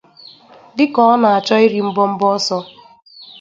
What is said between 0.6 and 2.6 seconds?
dịka ọ na-achọ iri mbọmbọ ọsọ